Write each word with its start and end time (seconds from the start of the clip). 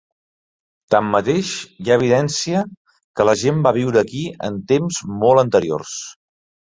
Tanmateix, 0.93 1.51
hi 1.83 1.91
ha 1.91 1.97
evidència 2.01 2.63
que 3.19 3.27
la 3.31 3.35
gent 3.43 3.61
va 3.67 3.75
viure 3.79 4.01
aquí 4.03 4.25
en 4.49 4.59
temps 4.73 5.03
molt 5.21 5.45
anteriors. 5.47 5.95